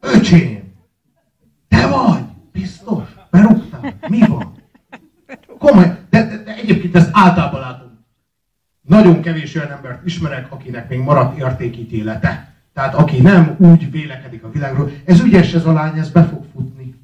Öcsém! 0.00 0.72
Te 1.68 1.86
vagy? 1.86 2.24
Biztos? 2.52 3.04
Berúgtál? 3.30 3.94
Mi 4.08 4.26
van? 4.26 4.54
komoly, 5.58 5.98
de, 6.10 6.26
de, 6.26 6.42
de 6.44 6.54
egyébként 6.54 6.96
ezt 6.96 7.10
általában 7.12 7.60
látom. 7.60 7.85
Nagyon 8.86 9.20
kevés 9.22 9.54
olyan 9.54 9.70
embert 9.70 10.06
ismerek, 10.06 10.52
akinek 10.52 10.88
még 10.88 10.98
maradt 10.98 11.38
értékítélete. 11.38 12.54
Tehát 12.74 12.94
aki 12.94 13.20
nem 13.20 13.54
úgy 13.58 13.90
vélekedik 13.90 14.44
a 14.44 14.50
világról, 14.50 14.90
ez 15.04 15.20
ügyes 15.20 15.52
ez 15.54 15.64
a 15.64 15.72
lány, 15.72 15.98
ez 15.98 16.10
be 16.10 16.24
fog 16.24 16.44
futni. 16.54 16.94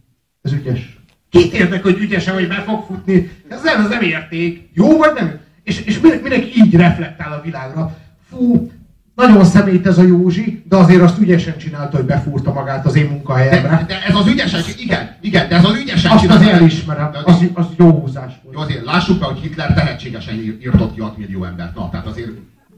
Ez 0.43 0.53
ügyes. 0.53 1.01
Kit 1.31 1.53
érdek, 1.53 1.83
hogy 1.83 1.99
ügyesen, 1.99 2.35
hogy 2.35 2.49
be 2.49 2.63
fog 2.67 2.85
futni? 2.87 3.31
Ez 3.49 3.63
nem, 3.63 3.81
ez 3.81 3.89
nem 3.89 4.03
érték. 4.03 4.69
Jó 4.73 4.97
vagy 4.97 5.13
nem? 5.15 5.41
És, 5.63 5.81
és 5.81 6.01
mindenki 6.01 6.53
így 6.55 6.75
reflektál 6.75 7.33
a 7.33 7.41
világra. 7.45 7.97
Fú, 8.31 8.71
nagyon 9.15 9.45
szemét 9.45 9.87
ez 9.87 9.99
a 9.99 10.03
Józsi, 10.03 10.63
de 10.69 10.77
azért 10.77 11.01
azt 11.01 11.19
ügyesen 11.19 11.59
csinálta, 11.59 11.97
hogy 11.97 12.07
befúrta 12.07 12.53
magát 12.53 12.87
az 12.87 12.97
én 12.97 13.07
munkahelyemre. 13.07 13.69
De, 13.69 13.85
de 13.87 14.03
ez 14.09 14.15
az 14.15 14.27
ügyesek, 14.27 14.81
igen, 14.81 15.17
igen, 15.21 15.49
de 15.49 15.57
ez 15.57 15.65
az 15.65 15.77
ügyesen 15.77 16.11
Azt 16.11 16.21
csinálta. 16.21 16.43
azért 16.45 16.61
elismerem, 16.61 17.11
az, 17.25 17.45
az 17.55 17.67
jó 17.77 17.91
húzás 17.91 18.33
Jó, 18.53 18.61
azért 18.61 18.85
lássuk 18.85 19.19
be, 19.19 19.25
hogy 19.27 19.39
Hitler 19.39 19.75
tehetségesen 19.75 20.35
ír- 20.35 20.63
írtott 20.63 20.95
ki 20.95 21.01
6 21.01 21.17
millió 21.17 21.45
embert. 21.45 21.75
Na, 21.75 21.91
tehát 21.91 22.07
azért 22.07 22.31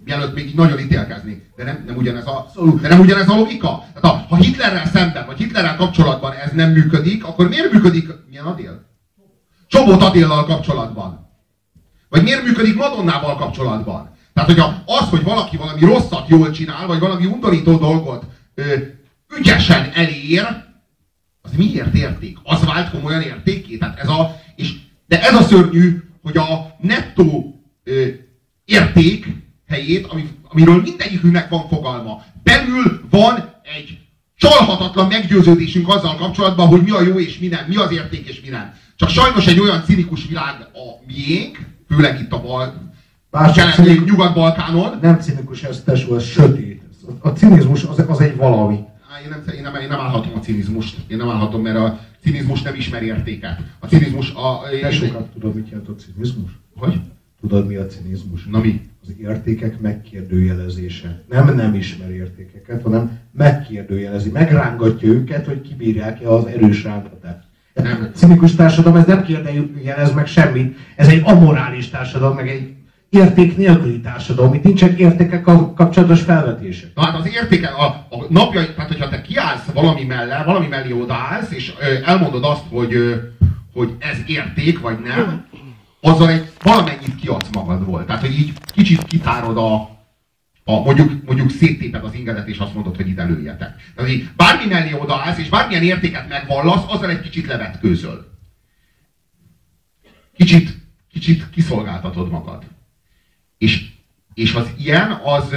mielőtt 0.04 0.34
még 0.34 0.54
nagyon 0.54 0.78
ítélkezni. 0.78 1.42
De 1.56 1.64
nem, 1.64 1.82
nem 1.86 1.96
ugyanez 1.96 2.26
a, 2.26 2.50
de 2.80 2.88
nem 2.88 3.00
ugyanez 3.00 3.28
a 3.28 3.34
logika. 3.34 3.84
Tehát 3.94 4.18
ha, 4.18 4.26
ha 4.28 4.42
Hitlerrel 4.42 4.86
szemben, 4.86 5.26
vagy 5.26 5.36
Hitlerrel 5.36 5.76
kapcsolatban 5.76 6.32
ez 6.32 6.52
nem 6.52 6.72
működik, 6.72 7.24
akkor 7.24 7.48
miért 7.48 7.72
működik, 7.72 8.08
milyen 8.28 8.44
Adél? 8.44 8.84
Csobot 9.68 10.02
Adéllal 10.02 10.44
kapcsolatban. 10.44 11.30
Vagy 12.08 12.22
miért 12.22 12.44
működik 12.44 12.76
Madonnával 12.76 13.36
kapcsolatban? 13.36 14.10
Tehát, 14.34 14.48
hogyha 14.48 14.82
az, 14.86 15.08
hogy 15.08 15.22
valaki 15.22 15.56
valami 15.56 15.80
rosszat 15.80 16.28
jól 16.28 16.50
csinál, 16.50 16.86
vagy 16.86 16.98
valami 16.98 17.26
undorító 17.26 17.76
dolgot 17.76 18.24
ö, 18.54 18.74
ügyesen 19.38 19.90
elér, 19.94 20.46
az 21.42 21.50
miért 21.56 21.94
érték? 21.94 22.38
Az 22.42 22.64
vált 22.64 22.90
komolyan 22.90 23.20
értéké? 23.20 23.76
Tehát 23.76 23.98
ez 23.98 24.08
a, 24.08 24.36
és, 24.56 24.74
de 25.06 25.22
ez 25.22 25.34
a 25.34 25.42
szörnyű, 25.42 26.02
hogy 26.22 26.36
a 26.36 26.76
nettó 26.80 27.60
ö, 27.84 28.06
érték 28.64 29.26
helyét, 29.68 30.06
ami, 30.06 30.28
amiről 30.48 30.80
mindegyikünknek 30.82 31.48
van 31.48 31.68
fogalma. 31.68 32.22
Belül 32.42 33.00
van 33.10 33.52
egy 33.76 33.98
csalhatatlan 34.36 35.06
meggyőződésünk 35.06 35.88
azzal 35.88 36.16
kapcsolatban, 36.16 36.66
hogy 36.66 36.82
mi 36.82 36.90
a 36.90 37.02
jó 37.02 37.18
és 37.18 37.38
mi 37.38 37.46
nem, 37.46 37.64
mi 37.68 37.76
az 37.76 37.92
érték 37.92 38.28
és 38.28 38.40
mi 38.40 38.48
nem. 38.48 38.74
Csak 38.96 39.08
sajnos 39.08 39.46
egy 39.46 39.60
olyan 39.60 39.84
cinikus 39.84 40.26
világ 40.26 40.54
a 40.60 41.04
miénk, 41.06 41.58
főleg 41.88 42.20
itt 42.20 42.32
a 42.32 42.40
bal, 42.40 42.92
cinikus- 43.52 44.04
Nyugat-Balkánon. 44.04 44.98
Nem 45.02 45.20
cinikus, 45.20 45.62
ez 45.62 45.82
tesó, 45.84 46.16
ez 46.16 46.24
sötét. 46.24 46.82
A 47.20 47.28
cinizmus 47.28 47.84
az, 47.84 48.04
az 48.08 48.20
egy 48.20 48.36
valami. 48.36 48.78
Én 49.24 49.28
nem, 49.30 49.42
én, 49.56 49.62
nem, 49.62 49.74
én 49.74 49.88
nem 49.88 50.00
állhatom 50.00 50.32
a 50.34 50.38
cinizmust. 50.38 50.96
Én 51.06 51.16
nem 51.16 51.30
állhatom, 51.30 51.62
mert 51.62 51.76
a 51.76 52.00
cinizmus 52.24 52.62
nem 52.62 52.74
ismeri 52.74 53.06
értéket. 53.06 53.60
A 53.78 53.86
cinizmus 53.86 54.30
a... 54.30 54.60
Te 54.80 54.90
sokat 54.90 55.28
tudod, 55.32 55.54
mit 55.54 55.68
jelent 55.68 55.88
a 55.88 55.94
cinizmus? 55.94 56.50
Hogy? 56.76 57.00
Tudod, 57.40 57.66
mi 57.66 57.74
a 57.74 57.86
cinizmus? 57.86 58.44
Na 58.44 58.60
mi? 58.60 58.80
Az 59.02 59.14
értékek 59.20 59.80
megkérdőjelezése. 59.80 61.22
Nem 61.28 61.54
nem 61.54 61.74
ismer 61.74 62.10
értékeket, 62.10 62.82
hanem 62.82 63.18
megkérdőjelezi, 63.32 64.30
megrángatja 64.30 65.08
őket, 65.08 65.46
hogy 65.46 65.60
kibírják-e 65.60 66.28
az 66.28 66.44
erős 66.44 66.84
rángatást. 66.84 67.46
Nem. 67.74 68.10
Cinikus 68.14 68.54
társadalom 68.54 68.98
ez 68.98 69.06
nem 69.06 69.24
kérdőjelez 69.24 70.14
meg 70.14 70.26
semmit. 70.26 70.76
Ez 70.96 71.08
egy 71.08 71.22
amorális 71.24 71.88
társadalom, 71.88 72.36
meg 72.36 72.48
egy 72.48 72.72
érték 73.14 73.56
nélküli 73.56 74.00
társadalom. 74.00 74.54
Itt 74.54 74.62
nincsenek 74.62 74.98
értékek 74.98 75.42
kapcsolatos 75.74 76.20
felvetések. 76.20 76.90
Na 76.94 77.04
hát 77.04 77.16
az 77.18 77.26
értéke, 77.26 77.68
a, 77.68 77.84
a 78.10 78.26
napjai, 78.28 78.66
tehát 78.74 78.90
hogyha 78.90 79.08
te 79.08 79.22
kiállsz 79.22 79.64
valami 79.72 80.04
mellé, 80.04 80.32
valami 80.44 80.66
mellé 80.66 80.92
odaállsz, 80.92 81.50
és 81.50 81.72
ö, 81.80 81.94
elmondod 82.04 82.44
azt, 82.44 82.64
hogy, 82.70 82.94
ö, 82.94 83.16
hogy 83.72 83.94
ez 83.98 84.18
érték, 84.26 84.80
vagy 84.80 84.98
nem, 84.98 85.46
azzal 86.00 86.30
egy 86.30 86.50
valamennyit 86.62 87.14
kiadsz 87.14 87.48
magadból. 87.52 88.04
Tehát, 88.04 88.20
hogy 88.20 88.38
így 88.38 88.52
kicsit 88.66 89.02
kitárod 89.02 89.56
a, 89.56 89.74
a 90.64 90.80
mondjuk, 90.84 91.24
mondjuk 91.24 91.50
széttéped 91.50 92.04
az 92.04 92.14
ingedet, 92.14 92.48
és 92.48 92.58
azt 92.58 92.74
mondod, 92.74 92.96
hogy 92.96 93.08
ide 93.08 93.24
lőjetek. 93.24 93.74
Tehát, 93.94 94.10
így 94.10 94.28
bármi 94.36 94.66
mellé 94.66 94.92
odaállsz, 94.92 95.38
és 95.38 95.48
bármilyen 95.48 95.82
értéket 95.82 96.28
megvallasz, 96.28 96.84
azzal 96.88 97.10
egy 97.10 97.20
kicsit 97.20 97.46
levetkőzöl. 97.46 98.32
Kicsit, 100.36 100.78
kicsit 101.12 101.50
kiszolgáltatod 101.50 102.30
magad. 102.30 102.62
És, 103.64 103.84
és 104.34 104.54
az 104.54 104.70
ilyen, 104.78 105.10
az, 105.10 105.54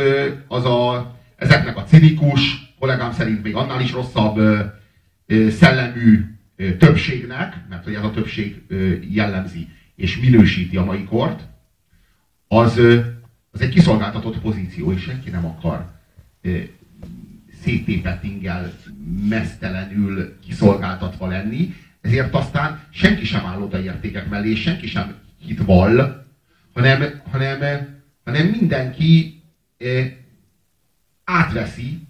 az 0.48 0.66
a, 0.66 1.16
ezeknek 1.36 1.78
a 1.78 1.84
cinikus, 1.84 2.74
kollégám 2.80 3.12
szerint 3.12 3.44
még 3.44 3.56
annál 3.56 3.82
is 3.82 3.92
rosszabb 3.92 4.38
ö, 4.38 5.50
szellemű 5.50 6.26
többségnek, 6.80 7.56
mert 7.70 7.84
hogy 7.84 7.94
ez 7.94 8.04
a 8.04 8.12
többség 8.12 8.62
jellemzi 9.10 9.68
és 9.96 10.20
minősíti 10.20 10.78
a 10.78 10.84
mai 10.84 11.04
kort, 11.04 11.42
az, 12.48 12.80
az 13.52 13.62
egy 13.62 13.70
kiszolgáltatott 13.70 14.40
pozíció, 14.40 14.92
és 14.92 15.02
senki 15.02 15.30
nem 15.30 15.46
akar 15.46 15.86
széttépett 17.64 18.24
ingel 18.24 18.74
mesztelenül 19.30 20.40
kiszolgáltatva 20.46 21.28
lenni, 21.28 21.76
ezért 22.02 22.34
aztán 22.34 22.84
senki 22.90 23.26
sem 23.26 23.46
áll 23.46 23.62
oda 23.62 23.82
értékek 23.82 24.30
mellé, 24.30 24.56
senki 24.56 24.88
sem 24.88 25.16
hit 25.46 25.66
vall, 25.66 26.26
hanem, 26.74 27.22
hanem, 27.32 27.97
hanem 28.28 28.48
mindenki 28.48 29.44
eh, 29.78 30.12
átveszi 31.24 32.08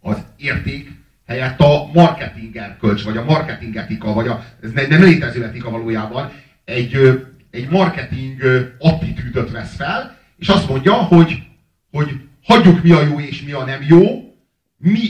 az 0.00 0.16
érték 0.36 0.90
helyett 1.26 1.60
a 1.60 1.90
marketing 1.92 2.56
erkölcs, 2.56 3.04
vagy 3.04 3.16
a 3.16 3.24
marketing 3.24 3.76
etika, 3.76 4.12
vagy 4.12 4.28
a, 4.28 4.44
ez 4.62 4.72
ne- 4.72 4.86
nem 4.86 5.02
létező 5.02 5.44
etika 5.44 5.70
valójában, 5.70 6.32
egy, 6.64 7.22
egy 7.50 7.68
marketing 7.68 8.42
attitűdöt 8.78 9.50
vesz 9.50 9.74
fel, 9.74 10.18
és 10.36 10.48
azt 10.48 10.68
mondja, 10.68 10.92
hogy, 10.92 11.42
hogy 11.90 12.20
hagyjuk 12.42 12.82
mi 12.82 12.90
a 12.90 13.02
jó 13.02 13.20
és 13.20 13.42
mi 13.42 13.52
a 13.52 13.64
nem 13.64 13.82
jó, 13.88 14.34
mi, 14.76 15.08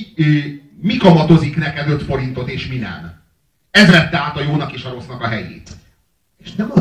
mi 0.80 0.96
kamatozik 0.96 1.56
neked 1.56 1.88
5 1.88 2.02
forintot 2.02 2.48
és 2.48 2.66
mi 2.66 2.76
nem. 2.76 3.22
Ez 3.70 3.90
vette 3.90 4.18
át 4.18 4.36
a 4.36 4.42
jónak 4.42 4.72
és 4.72 4.84
a 4.84 4.90
rossznak 4.90 5.20
a 5.22 5.28
helyét. 5.28 5.70
És 6.44 6.52
nem, 6.52 6.70
a, 6.74 6.80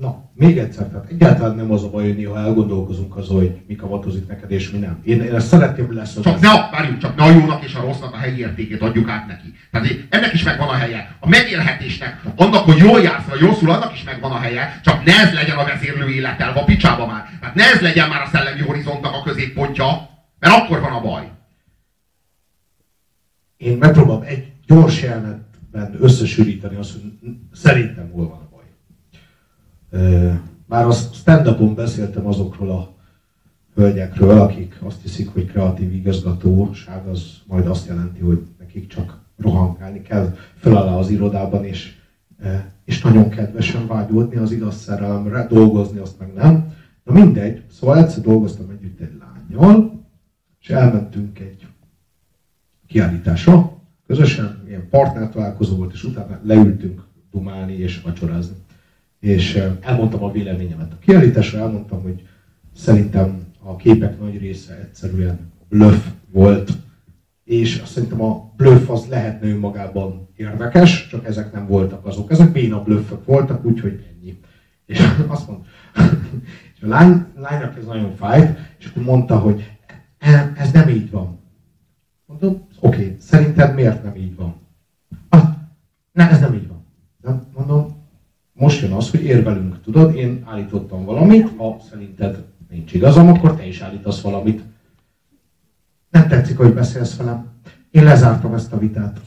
na, 0.00 0.30
még 0.34 0.58
egyszer, 0.58 0.86
tehát 0.86 1.06
egyáltalán 1.10 1.56
nem 1.56 1.70
az 1.70 1.84
a 1.84 1.90
baj, 1.90 2.04
hogy 2.04 2.16
néha 2.16 2.38
elgondolkozunk 2.38 3.16
azon, 3.16 3.36
hogy 3.36 3.60
mi 3.66 3.74
kamatozik 3.74 4.26
neked 4.28 4.50
és 4.50 4.70
mi 4.70 4.78
nem. 4.78 5.00
Én, 5.04 5.22
én 5.22 5.34
ezt 5.34 5.46
szeretném 5.46 5.94
leszögezni. 5.94 6.30
Csak 6.30 6.40
ne, 6.40 6.78
várjunk, 6.78 6.98
csak 6.98 7.16
ne 7.16 7.22
a 7.22 7.30
jónak 7.30 7.64
és 7.64 7.74
a 7.74 7.80
rossznak 7.80 8.14
a 8.14 8.16
helyi 8.16 8.38
értékét 8.38 8.80
adjuk 8.80 9.08
át 9.08 9.26
neki. 9.26 9.54
Tehát 9.70 9.88
ennek 10.08 10.32
is 10.32 10.42
megvan 10.42 10.68
a 10.68 10.72
helye. 10.72 11.16
A 11.20 11.28
megélhetésnek, 11.28 12.22
annak, 12.36 12.64
hogy 12.64 12.76
jól 12.76 13.00
jársz, 13.00 13.26
vagy 13.28 13.40
rosszul, 13.40 13.70
annak 13.70 13.92
is 13.94 14.02
megvan 14.02 14.30
a 14.30 14.38
helye, 14.38 14.80
csak 14.84 15.04
ne 15.04 15.12
ez 15.12 15.34
legyen 15.34 15.56
a 15.56 15.64
vezérlő 15.64 16.08
élettel, 16.08 16.52
a 16.56 16.64
picsába 16.64 17.06
már. 17.06 17.38
Tehát 17.40 17.54
ne 17.54 17.64
ez 17.64 17.80
legyen 17.80 18.08
már 18.08 18.22
a 18.22 18.28
szellemi 18.32 18.60
horizontnak 18.60 19.14
a 19.14 19.22
középpontja, 19.22 20.08
mert 20.38 20.54
akkor 20.54 20.80
van 20.80 20.92
a 20.92 21.00
baj. 21.00 21.30
Én 23.56 23.76
megpróbálom 23.76 24.22
egy 24.22 24.52
gyors 24.66 25.02
jelenetben 25.02 25.96
összesűríteni 26.00 26.76
azt, 26.76 26.92
hogy 26.92 27.32
szerintem 27.52 28.10
hol 28.12 28.28
van 28.28 28.38
a 28.38 28.49
Már 30.66 30.84
a 30.86 30.92
stand-upon 30.92 31.74
beszéltem 31.74 32.26
azokról 32.26 32.70
a 32.70 32.94
hölgyekről, 33.74 34.40
akik 34.40 34.78
azt 34.82 35.02
hiszik, 35.02 35.28
hogy 35.28 35.46
kreatív 35.46 35.94
igazgatóság 35.94 37.06
az 37.06 37.38
majd 37.46 37.66
azt 37.66 37.86
jelenti, 37.86 38.20
hogy 38.20 38.46
nekik 38.58 38.88
csak 38.88 39.18
rohankálni 39.36 40.02
kell, 40.02 40.36
föláll 40.58 40.86
az 40.86 41.10
irodában, 41.10 41.64
és, 41.64 41.96
és 42.84 43.00
nagyon 43.00 43.28
kedvesen 43.28 43.86
vágyódni 43.86 44.36
az 44.36 44.52
igaz 44.52 44.76
szerelemre, 44.76 45.46
dolgozni 45.46 45.98
azt 45.98 46.18
meg 46.18 46.32
nem. 46.34 46.74
Na 47.04 47.12
mindegy, 47.12 47.62
szóval 47.70 47.98
egyszer 47.98 48.22
dolgoztam 48.22 48.70
együtt 48.70 49.00
egy 49.00 49.20
lányjal, 49.20 50.04
és 50.60 50.70
elmentünk 50.70 51.38
egy 51.38 51.66
kiállításra, 52.86 53.78
közösen, 54.06 54.62
ilyen 54.66 54.88
partnertalálkozó 54.88 55.76
volt, 55.76 55.92
és 55.92 56.04
utána 56.04 56.38
leültünk 56.42 57.02
dumálni 57.30 57.72
és 57.72 58.00
vacsorázni. 58.00 58.54
És 59.20 59.62
elmondtam 59.80 60.22
a 60.22 60.30
véleményemet 60.30 60.92
a 60.92 60.98
kiállításra, 60.98 61.58
elmondtam, 61.58 62.02
hogy 62.02 62.22
szerintem 62.74 63.42
a 63.62 63.76
képek 63.76 64.18
nagy 64.18 64.38
része 64.38 64.78
egyszerűen 64.80 65.52
bluff 65.68 66.06
volt, 66.30 66.70
és 67.44 67.78
azt 67.78 67.92
szerintem 67.92 68.22
a 68.22 68.52
bluff 68.56 68.88
az 68.88 69.06
lehetne 69.06 69.48
önmagában 69.48 70.28
érdekes, 70.36 71.06
csak 71.08 71.26
ezek 71.26 71.52
nem 71.52 71.66
voltak 71.66 72.06
azok. 72.06 72.30
Ezek 72.30 72.52
béna 72.52 72.82
bluffok 72.82 73.24
voltak, 73.24 73.64
úgyhogy 73.64 74.06
ennyi. 74.10 74.38
És 74.86 75.00
azt 75.26 75.48
mondta, 75.48 75.68
és 76.76 76.82
a 76.82 76.86
lány, 76.86 77.24
lánynak 77.36 77.76
ez 77.78 77.84
nagyon 77.84 78.14
fájt, 78.16 78.58
és 78.78 78.86
akkor 78.86 79.02
mondta, 79.02 79.38
hogy 79.38 79.70
"E, 80.18 80.52
ez 80.56 80.70
nem 80.70 80.88
így 80.88 81.10
van. 81.10 81.38
Mondom, 82.26 82.66
oké, 82.80 82.96
okay, 83.02 83.16
szerinted 83.20 83.74
miért 83.74 84.02
nem 84.02 84.16
így 84.16 84.36
van? 84.36 84.54
Ah, 85.28 85.48
ne, 86.12 86.30
ez 86.30 86.40
nem 86.40 86.54
így 86.54 86.68
van. 86.68 86.84
Nem, 87.22 87.46
mondom, 87.54 87.89
most 88.60 88.80
jön 88.80 88.92
az, 88.92 89.10
hogy 89.10 89.22
érvelünk, 89.22 89.80
tudod, 89.82 90.14
én 90.14 90.42
állítottam 90.46 91.04
valamit, 91.04 91.56
ha 91.56 91.76
szerinted 91.90 92.44
nincs 92.70 92.92
igazam, 92.92 93.28
akkor 93.28 93.56
te 93.56 93.66
is 93.66 93.80
állítasz 93.80 94.20
valamit. 94.20 94.62
Nem 96.10 96.28
tetszik, 96.28 96.56
hogy 96.56 96.74
beszélsz 96.74 97.16
velem. 97.16 97.46
Én 97.90 98.04
lezártam 98.04 98.54
ezt 98.54 98.72
a 98.72 98.78
vitát. 98.78 99.20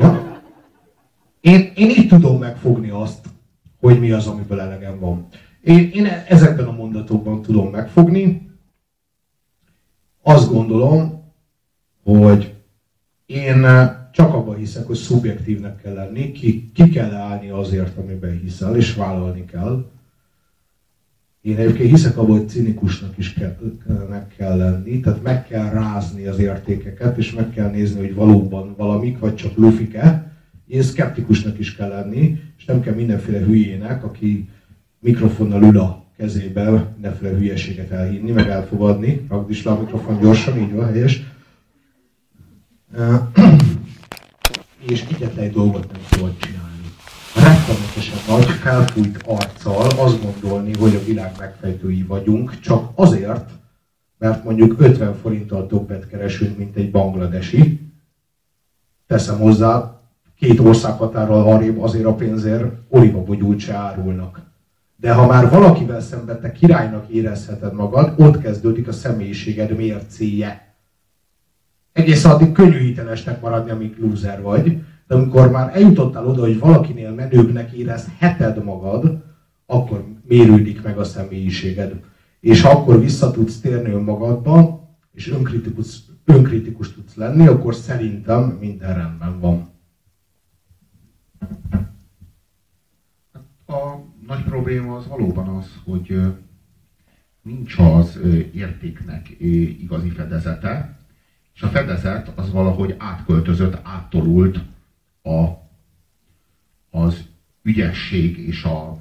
Ja? 0.00 0.40
Én, 1.40 1.72
én 1.74 1.90
így 1.90 2.08
tudom 2.08 2.38
megfogni 2.38 2.88
azt, 2.88 3.28
hogy 3.80 4.00
mi 4.00 4.10
az, 4.10 4.26
amiből 4.26 4.60
elegem 4.60 4.98
van. 4.98 5.26
Én, 5.60 5.90
én 5.92 6.06
ezekben 6.06 6.66
a 6.66 6.72
mondatokban 6.72 7.42
tudom 7.42 7.70
megfogni. 7.70 8.50
Azt 10.22 10.50
gondolom, 10.52 11.32
hogy 12.02 12.54
én 13.26 13.66
csak 14.12 14.34
abban 14.34 14.56
hiszek, 14.56 14.86
hogy 14.86 14.96
szubjektívnek 14.96 15.82
kell 15.82 15.94
lenni, 15.94 16.32
ki, 16.32 16.70
ki 16.74 16.88
kell 16.88 17.12
állni 17.12 17.48
azért, 17.48 17.98
amiben 17.98 18.40
hiszel, 18.42 18.76
és 18.76 18.94
vállalni 18.94 19.44
kell. 19.44 19.84
Én 21.40 21.56
egyébként 21.56 21.90
hiszek 21.90 22.18
abban, 22.18 22.38
hogy 22.38 22.48
cinikusnak 22.48 23.18
is 23.18 23.32
kell, 23.32 23.56
kell 24.36 24.56
lenni, 24.56 25.00
tehát 25.00 25.22
meg 25.22 25.46
kell 25.46 25.70
rázni 25.70 26.26
az 26.26 26.38
értékeket, 26.38 27.18
és 27.18 27.32
meg 27.32 27.50
kell 27.50 27.70
nézni, 27.70 28.00
hogy 28.00 28.14
valóban 28.14 28.74
valamik, 28.76 29.18
vagy 29.18 29.34
csak 29.34 29.56
lufike. 29.56 30.32
Én 30.66 30.82
szkeptikusnak 30.82 31.58
is 31.58 31.74
kell 31.74 31.88
lenni, 31.88 32.40
és 32.58 32.64
nem 32.64 32.80
kell 32.80 32.94
mindenféle 32.94 33.38
hülyének, 33.38 34.04
aki 34.04 34.48
mikrofonnal 34.98 35.62
ül 35.62 35.78
a 35.78 36.04
kezébe, 36.16 36.70
mindenféle 36.92 37.36
hülyeséget 37.36 37.90
elhinni, 37.90 38.30
meg 38.30 38.48
elfogadni. 38.48 39.26
Ragd 39.28 39.50
is 39.50 39.62
le 39.62 39.70
a 39.70 39.80
mikrofon 39.80 40.20
gyorsan, 40.20 40.58
így 40.58 40.72
van, 40.72 40.86
helyes. 40.86 41.22
És 44.90 45.04
egyetlen 45.10 45.44
egy 45.44 45.52
dolgot 45.52 45.92
nem 45.92 46.00
tudod 46.08 46.36
csinálni. 46.38 46.68
Rettenetesen 47.34 48.18
nagy, 48.28 48.44
felfújt 48.44 49.22
arccal 49.26 49.86
azt 49.96 50.22
gondolni, 50.22 50.76
hogy 50.78 50.94
a 50.94 51.04
világ 51.04 51.32
megfejtői 51.38 52.02
vagyunk, 52.02 52.60
csak 52.60 52.90
azért, 52.94 53.50
mert 54.18 54.44
mondjuk 54.44 54.74
50 54.78 55.14
forinttal 55.14 55.66
többet 55.66 56.08
keresünk, 56.08 56.58
mint 56.58 56.76
egy 56.76 56.90
bangladesi. 56.90 57.80
Teszem 59.06 59.38
hozzá, 59.38 60.00
két 60.38 60.60
országhatárral 60.60 61.52
arrébb 61.52 61.80
azért 61.82 62.04
a 62.04 62.14
pénzért 62.14 62.64
olivabogyút 62.88 63.58
se 63.58 63.74
árulnak. 63.74 64.40
De 64.96 65.12
ha 65.12 65.26
már 65.26 65.50
valakivel 65.50 66.00
szemben 66.00 66.40
te 66.40 66.52
királynak 66.52 67.08
érezheted 67.08 67.74
magad, 67.74 68.14
ott 68.16 68.40
kezdődik 68.40 68.88
a 68.88 68.92
személyiséged 68.92 69.76
mércéje 69.76 70.69
egész 71.92 72.24
addig 72.24 72.52
könnyű 72.52 72.78
hitelesnek 72.78 73.40
maradni, 73.40 73.70
amíg 73.70 73.98
loser 73.98 74.42
vagy, 74.42 74.82
de 75.06 75.14
amikor 75.14 75.50
már 75.50 75.76
eljutottál 75.76 76.26
oda, 76.26 76.40
hogy 76.40 76.58
valakinél 76.58 77.14
menőbbnek 77.14 77.72
érezheted 77.72 78.64
magad, 78.64 79.22
akkor 79.66 80.04
mérődik 80.28 80.82
meg 80.82 80.98
a 80.98 81.04
személyiséged. 81.04 82.00
És 82.40 82.60
ha 82.60 82.70
akkor 82.70 83.00
vissza 83.00 83.30
tudsz 83.30 83.60
térni 83.60 83.90
önmagadba, 83.90 84.88
és 85.12 85.28
önkritikus, 85.28 85.98
önkritikus 86.24 86.94
tudsz 86.94 87.14
lenni, 87.14 87.46
akkor 87.46 87.74
szerintem 87.74 88.42
minden 88.60 88.94
rendben 88.94 89.40
van. 89.40 89.68
A 93.66 93.96
nagy 94.26 94.44
probléma 94.44 94.96
az 94.96 95.06
valóban 95.06 95.48
az, 95.48 95.66
hogy 95.84 96.20
nincs 97.42 97.78
az 97.78 98.18
értéknek 98.52 99.36
igazi 99.80 100.08
fedezete, 100.08 100.99
és 101.60 101.66
a 101.66 101.70
fedezet 101.70 102.32
az 102.34 102.50
valahogy 102.50 102.94
átköltözött, 102.98 103.78
áttolult 103.82 104.58
a, 105.22 105.46
az 106.90 107.24
ügyesség 107.62 108.38
és 108.38 108.64
a 108.64 108.98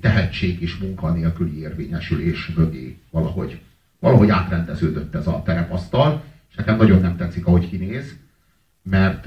tehetség 0.00 0.62
és 0.62 0.76
munkanélküli 0.76 1.58
érvényesülés 1.58 2.48
mögé 2.56 2.98
valahogy. 3.10 3.60
Valahogy 3.98 4.30
átrendeződött 4.30 5.14
ez 5.14 5.26
a 5.26 5.42
terepasztal, 5.44 6.24
és 6.50 6.54
nekem 6.54 6.76
nagyon 6.76 7.00
nem 7.00 7.16
tetszik, 7.16 7.46
ahogy 7.46 7.68
kinéz, 7.68 8.16
mert, 8.82 9.24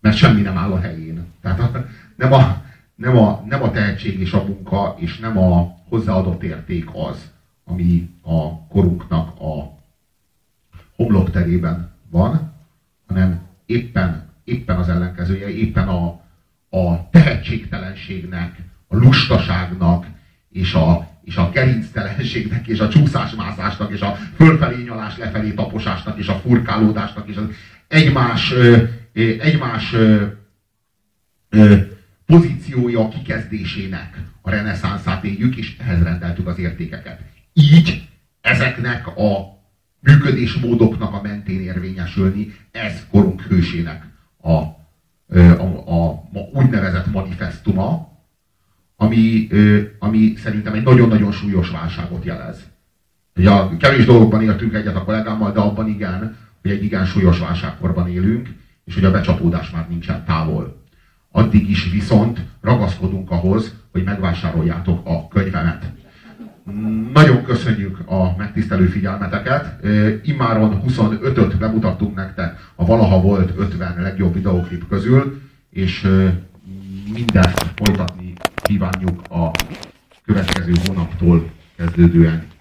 mert 0.00 0.16
semmi 0.16 0.40
nem 0.40 0.56
áll 0.56 0.72
a 0.72 0.80
helyén. 0.80 1.26
Tehát 1.40 1.86
nem, 2.16 2.32
a, 2.32 2.64
nem, 2.94 3.16
a, 3.16 3.44
nem 3.48 3.62
a 3.62 3.70
tehetség 3.70 4.20
és 4.20 4.32
a 4.32 4.44
munka, 4.44 4.96
és 4.98 5.18
nem 5.18 5.38
a 5.38 5.78
hozzáadott 5.88 6.42
érték 6.42 6.88
az, 6.92 7.30
ami 7.64 8.10
a 8.22 8.66
korunknak 8.66 9.40
a 9.40 9.71
homlokterében 11.02 11.90
van, 12.10 12.52
hanem 13.06 13.40
éppen, 13.66 14.28
éppen 14.44 14.76
az 14.76 14.88
ellenkezője, 14.88 15.48
éppen 15.48 15.88
a, 15.88 16.06
a 16.70 17.10
tehetségtelenségnek, 17.10 18.56
a 18.88 18.96
lustaságnak, 18.96 20.06
és 20.50 20.74
a, 20.74 21.08
és 21.24 21.36
a 21.36 21.50
gerinctelenségnek, 21.50 22.66
és 22.66 22.80
a 22.80 22.88
csúszásmászásnak, 22.88 23.92
és 23.92 24.00
a 24.00 24.14
fölfelé 24.36 24.82
nyalás, 24.82 25.16
lefelé 25.16 25.50
taposásnak, 25.50 26.18
és 26.18 26.28
a 26.28 26.34
furkálódásnak, 26.34 27.28
és 27.28 27.36
az 27.36 27.44
egymás, 27.88 28.54
egymás 29.40 29.94
pozíciója 32.26 33.08
kikezdésének 33.08 34.22
a 34.40 34.50
reneszánszát 34.50 35.24
éljük, 35.24 35.56
és 35.56 35.76
ehhez 35.78 36.02
rendeltük 36.02 36.46
az 36.46 36.58
értékeket. 36.58 37.20
Így 37.52 38.08
ezeknek 38.40 39.06
a 39.06 39.61
működésmódoknak 40.02 41.12
a 41.14 41.22
mentén 41.22 41.60
érvényesülni, 41.60 42.54
ez 42.70 43.06
korunk 43.10 43.40
hősének 43.40 44.06
a, 44.40 44.50
a, 44.50 44.76
a, 45.86 46.10
a 46.10 46.48
úgynevezett 46.52 47.12
manifestuma, 47.12 48.10
ami, 48.96 49.48
ami 49.98 50.34
szerintem 50.36 50.74
egy 50.74 50.82
nagyon-nagyon 50.82 51.32
súlyos 51.32 51.70
válságot 51.70 52.24
jelez. 52.24 52.58
Ugye 53.36 53.50
a 53.50 53.76
kevés 53.76 54.04
dolgokban 54.04 54.42
éltünk 54.42 54.74
egyet 54.74 54.96
a 54.96 55.04
kollégámmal, 55.04 55.52
de 55.52 55.60
abban 55.60 55.88
igen, 55.88 56.36
hogy 56.62 56.70
egy 56.70 56.84
igen 56.84 57.04
súlyos 57.04 57.38
válságkorban 57.38 58.08
élünk, 58.08 58.48
és 58.84 58.94
hogy 58.94 59.04
a 59.04 59.10
becsapódás 59.10 59.70
már 59.70 59.88
nincsen 59.88 60.24
távol. 60.24 60.82
Addig 61.30 61.70
is 61.70 61.90
viszont 61.90 62.40
ragaszkodunk 62.60 63.30
ahhoz, 63.30 63.74
hogy 63.92 64.04
megvásároljátok 64.04 65.06
a 65.06 65.28
könyvemet. 65.28 65.92
Nagyon 67.12 67.42
köszönjük 67.42 67.98
a 68.06 68.36
megtisztelő 68.36 68.86
figyelmeteket. 68.86 69.86
Immáron 70.22 70.82
25-öt 70.86 71.58
bemutattunk 71.58 72.14
nektek 72.14 72.70
a 72.74 72.84
valaha 72.84 73.20
volt 73.20 73.52
50 73.56 74.02
legjobb 74.02 74.34
videóklip 74.34 74.88
közül, 74.88 75.40
és 75.70 76.08
mindezt 77.12 77.72
folytatni 77.74 78.32
kívánjuk 78.54 79.20
a 79.30 79.50
következő 80.24 80.72
hónaptól 80.86 81.50
kezdődően. 81.76 82.51